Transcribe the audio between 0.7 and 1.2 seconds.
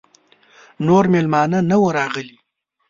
نور